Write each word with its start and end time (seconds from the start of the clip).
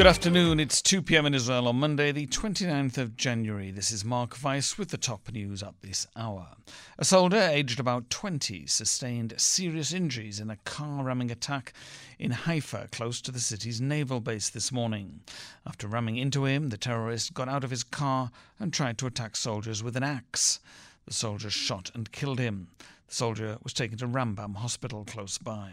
Good 0.00 0.06
afternoon. 0.06 0.60
It's 0.60 0.80
2 0.80 1.02
p.m. 1.02 1.26
in 1.26 1.34
Israel 1.34 1.68
on 1.68 1.76
Monday, 1.76 2.10
the 2.10 2.26
29th 2.26 2.96
of 2.96 3.18
January. 3.18 3.70
This 3.70 3.90
is 3.90 4.02
Mark 4.02 4.34
Weiss 4.42 4.78
with 4.78 4.88
the 4.88 4.96
top 4.96 5.30
news 5.30 5.62
at 5.62 5.74
this 5.82 6.06
hour. 6.16 6.56
A 6.98 7.04
soldier 7.04 7.36
aged 7.36 7.78
about 7.78 8.08
20 8.08 8.64
sustained 8.64 9.34
serious 9.36 9.92
injuries 9.92 10.40
in 10.40 10.48
a 10.48 10.56
car 10.56 11.04
ramming 11.04 11.30
attack 11.30 11.74
in 12.18 12.30
Haifa, 12.30 12.88
close 12.90 13.20
to 13.20 13.30
the 13.30 13.38
city's 13.38 13.78
naval 13.78 14.20
base 14.20 14.48
this 14.48 14.72
morning. 14.72 15.20
After 15.66 15.86
ramming 15.86 16.16
into 16.16 16.46
him, 16.46 16.70
the 16.70 16.78
terrorist 16.78 17.34
got 17.34 17.50
out 17.50 17.62
of 17.62 17.70
his 17.70 17.84
car 17.84 18.30
and 18.58 18.72
tried 18.72 18.96
to 18.96 19.06
attack 19.06 19.36
soldiers 19.36 19.82
with 19.82 19.98
an 19.98 20.02
axe. 20.02 20.60
The 21.04 21.12
soldier 21.12 21.50
shot 21.50 21.90
and 21.92 22.10
killed 22.10 22.38
him. 22.38 22.68
The 23.08 23.14
soldier 23.14 23.58
was 23.62 23.74
taken 23.74 23.98
to 23.98 24.06
Rambam 24.06 24.56
Hospital 24.56 25.04
close 25.04 25.36
by. 25.36 25.72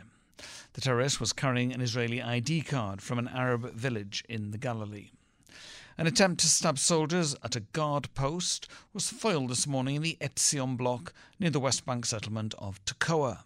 The 0.78 0.82
terrorist 0.82 1.20
was 1.20 1.34
carrying 1.34 1.74
an 1.74 1.82
Israeli 1.82 2.22
ID 2.22 2.62
card 2.62 3.02
from 3.02 3.18
an 3.18 3.28
Arab 3.30 3.74
village 3.74 4.24
in 4.30 4.52
the 4.52 4.60
Galilee. 4.60 5.10
An 5.98 6.06
attempt 6.06 6.42
to 6.42 6.48
stab 6.48 6.78
soldiers 6.78 7.36
at 7.42 7.56
a 7.56 7.62
guard 7.62 8.14
post 8.14 8.68
was 8.94 9.10
foiled 9.10 9.50
this 9.50 9.66
morning 9.66 9.96
in 9.96 10.04
the 10.04 10.20
Etzion 10.22 10.78
block 10.78 11.16
near 11.40 11.50
the 11.50 11.60
West 11.60 11.84
Bank 11.84 12.06
settlement 12.06 12.54
of 12.60 12.80
Tekoa. 12.86 13.44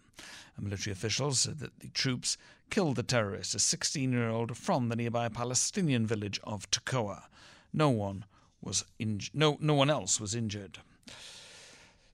A 0.58 0.60
military 0.60 0.92
official 0.92 1.32
said 1.32 1.60
that 1.60 1.80
the 1.80 1.88
troops 1.88 2.36
killed 2.68 2.96
the 2.96 3.02
terrorist, 3.02 3.54
a 3.54 3.58
16 3.58 4.12
year 4.12 4.28
old 4.28 4.54
from 4.54 4.90
the 4.90 4.96
nearby 4.96 5.30
Palestinian 5.30 6.06
village 6.06 6.38
of 6.44 6.70
Tekoa. 6.70 7.28
No 7.72 7.88
one 7.88 8.26
was 8.60 8.84
no, 9.32 9.56
no 9.58 9.72
one 9.72 9.88
else 9.88 10.20
was 10.20 10.34
injured. 10.34 10.80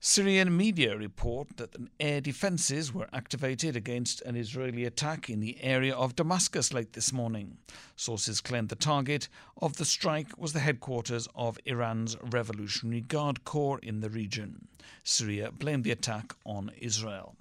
Syrian 0.00 0.56
media 0.56 0.96
report 0.96 1.56
that 1.56 1.74
air 1.98 2.20
defences 2.20 2.94
were 2.94 3.08
activated 3.12 3.74
against 3.74 4.20
an 4.20 4.36
Israeli 4.36 4.84
attack 4.84 5.28
in 5.28 5.40
the 5.40 5.60
area 5.60 5.92
of 5.92 6.14
Damascus 6.14 6.72
late 6.72 6.92
this 6.92 7.12
morning. 7.12 7.58
Sources 7.96 8.40
claimed 8.40 8.68
the 8.68 8.76
target 8.76 9.28
of 9.60 9.76
the 9.76 9.84
strike 9.84 10.38
was 10.38 10.52
the 10.52 10.60
headquarters 10.60 11.26
of 11.34 11.58
Iran's 11.64 12.16
Revolutionary 12.22 13.00
Guard 13.00 13.42
Corps 13.42 13.80
in 13.80 14.00
the 14.00 14.08
region. 14.08 14.68
Syria 15.02 15.50
blamed 15.50 15.82
the 15.82 15.90
attack 15.90 16.32
on 16.46 16.70
Israel. 16.78 17.34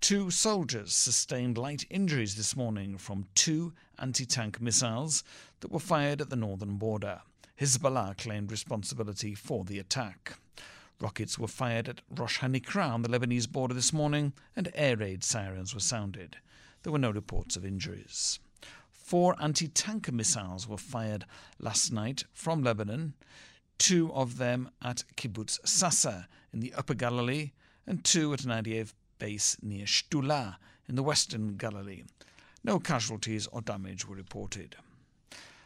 Two 0.00 0.30
soldiers 0.30 0.94
sustained 0.94 1.58
light 1.58 1.84
injuries 1.90 2.36
this 2.36 2.56
morning 2.56 2.96
from 2.96 3.26
two 3.34 3.74
anti 3.98 4.24
tank 4.24 4.58
missiles 4.58 5.22
that 5.60 5.70
were 5.70 5.78
fired 5.78 6.22
at 6.22 6.30
the 6.30 6.36
northern 6.36 6.76
border. 6.76 7.20
Hezbollah 7.60 8.16
claimed 8.16 8.50
responsibility 8.50 9.34
for 9.34 9.64
the 9.64 9.78
attack. 9.78 10.38
Rockets 11.00 11.38
were 11.38 11.48
fired 11.48 11.88
at 11.88 12.00
Rosh 12.08 12.38
Hanikra 12.38 12.88
on 12.88 13.02
the 13.02 13.08
Lebanese 13.08 13.50
border 13.50 13.74
this 13.74 13.92
morning, 13.92 14.32
and 14.54 14.70
air 14.74 14.96
raid 14.96 15.24
sirens 15.24 15.74
were 15.74 15.80
sounded. 15.80 16.36
There 16.82 16.92
were 16.92 16.98
no 16.98 17.10
reports 17.10 17.56
of 17.56 17.64
injuries. 17.64 18.38
Four 18.90 19.36
anti 19.40 19.68
tanker 19.68 20.12
missiles 20.12 20.68
were 20.68 20.78
fired 20.78 21.26
last 21.58 21.92
night 21.92 22.24
from 22.32 22.62
Lebanon, 22.62 23.14
two 23.76 24.12
of 24.14 24.38
them 24.38 24.70
at 24.82 25.04
Kibbutz 25.16 25.58
Sassa 25.64 26.26
in 26.52 26.60
the 26.60 26.72
Upper 26.74 26.94
Galilee, 26.94 27.52
and 27.86 28.04
two 28.04 28.32
at 28.32 28.44
an 28.44 28.50
IDF 28.50 28.94
base 29.18 29.56
near 29.62 29.86
Shtula 29.86 30.56
in 30.88 30.94
the 30.94 31.02
Western 31.02 31.56
Galilee. 31.56 32.04
No 32.62 32.78
casualties 32.78 33.46
or 33.48 33.60
damage 33.60 34.06
were 34.06 34.16
reported. 34.16 34.76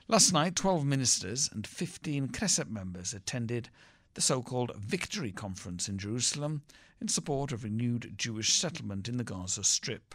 Last 0.09 0.33
night, 0.33 0.57
12 0.57 0.85
ministers 0.85 1.51
and 1.53 1.67
15 1.67 2.29
Knesset 2.29 2.71
members 2.71 3.13
attended 3.13 3.69
the 4.15 4.21
so 4.21 4.43
called 4.43 4.75
Victory 4.77 5.33
Conference 5.33 5.89
in 5.89 5.99
Jerusalem 5.99 6.63
in 7.01 7.09
support 7.09 7.53
of 7.53 7.65
renewed 7.65 8.15
Jewish 8.17 8.53
settlement 8.53 9.09
in 9.09 9.17
the 9.17 9.25
Gaza 9.25 9.63
Strip. 9.63 10.15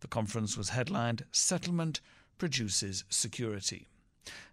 The 0.00 0.08
conference 0.08 0.56
was 0.56 0.70
headlined 0.70 1.24
Settlement 1.32 2.00
Produces 2.38 3.04
Security. 3.08 3.88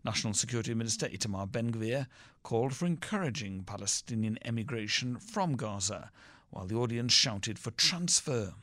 National 0.05 0.33
Security 0.33 0.73
Minister 0.73 1.07
Itamar 1.07 1.51
Ben 1.51 1.71
Gvir 1.71 2.07
called 2.43 2.75
for 2.75 2.85
encouraging 2.85 3.63
Palestinian 3.63 4.37
emigration 4.45 5.17
from 5.17 5.55
Gaza, 5.55 6.11
while 6.49 6.65
the 6.67 6.75
audience 6.75 7.13
shouted 7.13 7.57
for 7.57 7.71
transfer. 7.71 8.53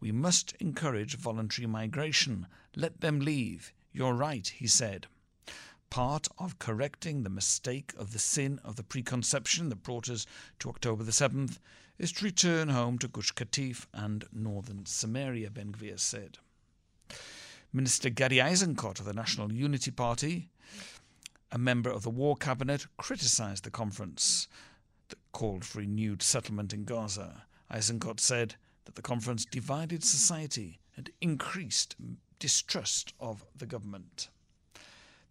We 0.00 0.10
must 0.10 0.54
encourage 0.58 1.16
voluntary 1.16 1.66
migration. 1.66 2.46
Let 2.74 3.00
them 3.00 3.20
leave. 3.20 3.72
You're 3.92 4.14
right, 4.14 4.48
he 4.48 4.66
said 4.66 5.06
part 5.92 6.26
of 6.38 6.58
correcting 6.58 7.22
the 7.22 7.28
mistake 7.28 7.92
of 7.98 8.14
the 8.14 8.18
sin 8.18 8.58
of 8.64 8.76
the 8.76 8.82
preconception 8.82 9.68
that 9.68 9.82
brought 9.82 10.08
us 10.08 10.24
to 10.58 10.70
October 10.70 11.04
the 11.04 11.12
7th 11.12 11.58
is 11.98 12.10
to 12.10 12.24
return 12.24 12.70
home 12.70 12.96
to 12.96 13.06
Gush 13.06 13.30
Katif 13.34 13.84
and 13.92 14.24
northern 14.32 14.86
Samaria, 14.86 15.50
Ben 15.50 15.70
Gvir 15.70 16.00
said. 16.00 16.38
Minister 17.74 18.08
Gadi 18.08 18.38
Eisenkot 18.38 19.00
of 19.00 19.04
the 19.04 19.12
National 19.12 19.52
Unity 19.52 19.90
Party, 19.90 20.48
a 21.50 21.58
member 21.58 21.90
of 21.90 22.04
the 22.04 22.08
War 22.08 22.36
Cabinet, 22.36 22.86
criticised 22.96 23.64
the 23.64 23.70
conference 23.70 24.48
that 25.10 25.18
called 25.32 25.62
for 25.62 25.80
renewed 25.80 26.22
settlement 26.22 26.72
in 26.72 26.84
Gaza. 26.84 27.42
Eisenkot 27.70 28.18
said 28.18 28.54
that 28.86 28.94
the 28.94 29.02
conference 29.02 29.44
divided 29.44 30.02
society 30.02 30.80
and 30.96 31.10
increased 31.20 31.96
distrust 32.38 33.12
of 33.20 33.44
the 33.54 33.66
government. 33.66 34.30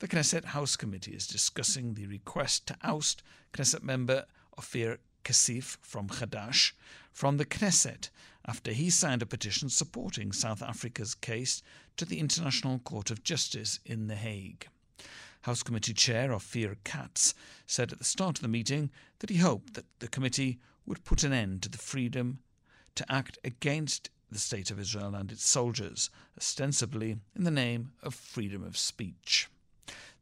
The 0.01 0.07
Knesset 0.07 0.45
House 0.45 0.75
Committee 0.75 1.13
is 1.13 1.27
discussing 1.27 1.93
the 1.93 2.07
request 2.07 2.65
to 2.65 2.77
oust 2.81 3.21
Knesset 3.53 3.83
member 3.83 4.25
Ofir 4.57 4.97
Kassif 5.23 5.77
from 5.79 6.07
Hadash 6.07 6.71
from 7.11 7.37
the 7.37 7.45
Knesset 7.45 8.09
after 8.43 8.71
he 8.71 8.89
signed 8.89 9.21
a 9.21 9.27
petition 9.27 9.69
supporting 9.69 10.31
South 10.31 10.63
Africa's 10.63 11.13
case 11.13 11.61
to 11.97 12.05
the 12.05 12.17
International 12.17 12.79
Court 12.79 13.11
of 13.11 13.23
Justice 13.23 13.79
in 13.85 14.07
The 14.07 14.15
Hague. 14.15 14.69
House 15.41 15.61
Committee 15.61 15.93
Chair 15.93 16.29
Ofir 16.29 16.77
Katz 16.83 17.35
said 17.67 17.91
at 17.91 17.99
the 17.99 18.03
start 18.03 18.39
of 18.39 18.41
the 18.41 18.47
meeting 18.47 18.89
that 19.19 19.29
he 19.29 19.37
hoped 19.37 19.75
that 19.75 19.85
the 19.99 20.07
committee 20.07 20.57
would 20.87 21.05
put 21.05 21.23
an 21.23 21.31
end 21.31 21.61
to 21.61 21.69
the 21.69 21.77
freedom 21.77 22.39
to 22.95 23.05
act 23.07 23.37
against 23.43 24.09
the 24.31 24.39
State 24.39 24.71
of 24.71 24.79
Israel 24.79 25.13
and 25.13 25.31
its 25.31 25.45
soldiers, 25.45 26.09
ostensibly 26.35 27.17
in 27.35 27.43
the 27.43 27.51
name 27.51 27.91
of 28.01 28.15
freedom 28.15 28.63
of 28.63 28.75
speech. 28.75 29.47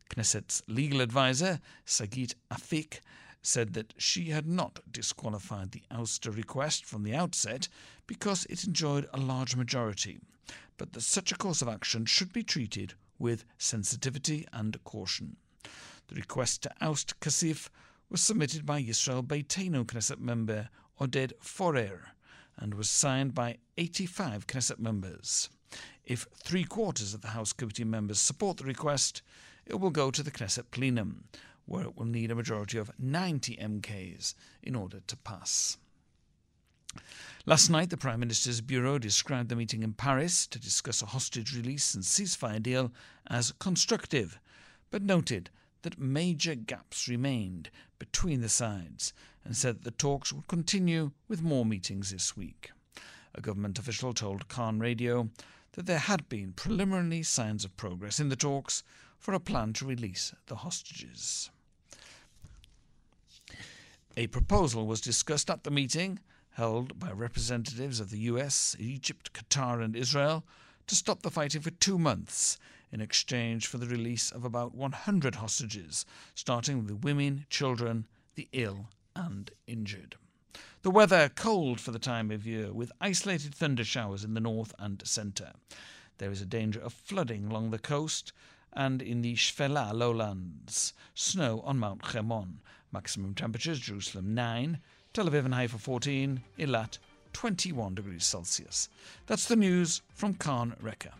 Knesset's 0.09 0.61
legal 0.67 1.01
advisor, 1.01 1.59
Sagit 1.85 2.35
Afik, 2.51 2.99
said 3.41 3.73
that 3.73 3.93
she 3.97 4.25
had 4.25 4.47
not 4.47 4.79
disqualified 4.91 5.71
the 5.71 5.83
ouster 5.91 6.35
request 6.35 6.85
from 6.85 7.03
the 7.03 7.15
outset 7.15 7.67
because 8.05 8.45
it 8.49 8.65
enjoyed 8.65 9.07
a 9.13 9.19
large 9.19 9.55
majority, 9.55 10.19
but 10.77 10.93
that 10.93 11.01
such 11.01 11.31
a 11.31 11.37
course 11.37 11.61
of 11.61 11.69
action 11.69 12.05
should 12.05 12.33
be 12.33 12.43
treated 12.43 12.93
with 13.17 13.45
sensitivity 13.57 14.45
and 14.51 14.83
caution. 14.83 15.37
The 16.07 16.15
request 16.15 16.63
to 16.63 16.71
oust 16.81 17.19
Kassif 17.19 17.69
was 18.09 18.21
submitted 18.21 18.65
by 18.65 18.81
Yisrael 18.81 19.25
Beitenu 19.25 19.85
Knesset 19.85 20.19
member 20.19 20.69
Oded 20.99 21.33
Forer 21.41 22.11
and 22.57 22.73
was 22.73 22.89
signed 22.89 23.33
by 23.33 23.57
85 23.77 24.47
Knesset 24.47 24.79
members. 24.79 25.49
If 26.03 26.25
three 26.35 26.63
quarters 26.63 27.13
of 27.13 27.21
the 27.21 27.29
House 27.29 27.53
Committee 27.53 27.83
members 27.83 28.19
support 28.19 28.57
the 28.57 28.63
request, 28.63 29.21
it 29.69 29.80
will 29.80 29.91
go 29.91 30.12
to 30.12 30.24
the 30.24 30.31
Knesset 30.31 30.72
plenum, 30.72 31.25
where 31.66 31.84
it 31.84 31.96
will 31.96 32.06
need 32.06 32.31
a 32.31 32.35
majority 32.35 32.78
of 32.78 32.91
90 32.97 33.56
MKs 33.57 34.34
in 34.63 34.75
order 34.75 35.00
to 35.07 35.16
pass. 35.18 35.78
Last 37.46 37.69
night, 37.69 37.91
the 37.91 37.97
Prime 37.97 38.19
Minister's 38.19 38.62
Bureau 38.62 38.97
described 38.97 39.50
the 39.50 39.56
meeting 39.56 39.84
in 39.84 39.94
Paris 39.94 40.48
to 40.48 40.60
discuss 40.60 41.04
a 41.04 41.07
hostage 41.07 41.56
release 41.56 41.94
and 41.94 42.04
ceasefire 42.04 42.62
deal 42.62 42.92
as 43.27 43.54
constructive, 43.60 44.39
but 44.89 45.04
noted 45.04 45.51
that 45.83 46.00
major 46.00 46.56
gaps 46.56 47.07
remained 47.07 47.69
between 48.00 48.42
the 48.42 48.50
sides 48.50 49.13
and 49.45 49.56
said 49.56 49.75
that 49.75 49.83
the 49.83 49.92
talks 49.92 50.33
would 50.33 50.48
continue 50.48 51.12
with 51.27 51.44
more 51.44 51.65
meetings 51.65 52.12
this 52.12 52.36
week. 52.36 52.72
A 53.36 53.42
government 53.42 53.77
official 53.77 54.13
told 54.13 54.50
Kan 54.50 54.80
Radio 54.80 55.30
that 55.74 55.86
there 55.86 56.00
had 56.00 56.27
been 56.27 56.54
preliminary 56.54 57.24
signs 57.24 57.63
of 57.63 57.77
progress 57.77 58.19
in 58.19 58.30
the 58.30 58.36
talks, 58.36 58.83
for 59.19 59.33
a 59.33 59.39
plan 59.39 59.74
to 59.74 59.86
release 59.86 60.33
the 60.48 60.56
hostages. 60.56 61.51
A 64.18 64.27
proposal 64.27 64.88
was 64.88 65.01
discussed 65.01 65.50
at 65.50 65.63
the 65.63 65.71
meeting 65.71 66.19
held 66.51 67.00
by 67.00 67.12
representatives 67.12 68.00
of 68.00 68.10
the 68.10 68.19
US, 68.19 68.75
Egypt, 68.80 69.31
Qatar, 69.33 69.83
and 69.83 69.95
Israel 69.95 70.44
to 70.88 70.95
stop 70.95 71.21
the 71.21 71.31
fighting 71.31 71.62
for 71.62 71.69
two 71.69 72.00
months 72.00 72.57
in 72.92 73.01
exchange 73.01 73.68
for 73.68 73.77
the 73.77 73.86
release 73.86 74.31
of 74.31 74.44
about 74.44 74.74
100 74.74 75.36
hostages, 75.36 76.06
starting 76.33 76.80
with 76.80 76.88
the 76.88 76.95
women, 76.95 77.45
children, 77.50 78.07
the 78.36 78.48
ill, 78.51 78.88
and 79.15 79.51
injured. 79.68 80.15
The 80.81 80.92
weather 80.92 81.30
cold 81.30 81.80
for 81.80 81.92
the 81.92 82.00
time 82.00 82.31
of 82.31 82.48
year, 82.48 82.74
with 82.74 82.92
isolated 83.00 83.54
thunder 83.54 83.83
showers 83.83 84.24
in 84.24 84.33
the 84.33 84.39
north 84.39 84.74
and 84.80 85.06
centre. 85.06 85.51
There 86.18 86.31
is 86.31 86.42
a 86.42 86.45
danger 86.45 86.80
of 86.80 86.94
flooding 86.94 87.45
along 87.45 87.69
the 87.69 87.80
coast 87.80 88.33
and 88.74 89.01
in 89.01 89.21
the 89.21 89.36
Shfela 89.36 89.94
lowlands. 89.94 90.94
Snow 91.13 91.62
on 91.66 91.80
Mount 91.80 92.06
Hermon. 92.06 92.60
Maximum 92.92 93.36
temperatures 93.36 93.80
Jerusalem 93.80 94.33
9, 94.33 94.80
Tel 95.13 95.30
Aviv 95.30 95.45
and 95.45 95.54
Haifa 95.54 95.77
14, 95.77 96.42
Eilat 96.57 96.98
21 97.33 97.95
degrees 97.95 98.25
Celsius. 98.25 98.89
That's 99.27 99.45
the 99.45 99.56
news 99.56 100.01
from 100.13 100.33
Kan 100.33 100.75
Reka. 100.81 101.13